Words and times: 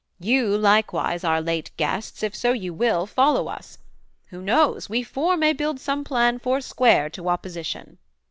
You, 0.19 0.57
likewise, 0.57 1.23
our 1.23 1.41
late 1.43 1.69
guests, 1.77 2.23
if 2.23 2.35
so 2.35 2.53
you 2.53 2.73
will, 2.73 3.05
Follow 3.05 3.47
us: 3.47 3.77
who 4.29 4.41
knows? 4.41 4.89
we 4.89 5.03
four 5.03 5.37
may 5.37 5.53
build 5.53 5.79
some 5.79 6.03
plan 6.03 6.39
Foursquare 6.39 7.07
to 7.11 7.29
opposition.' 7.29 7.99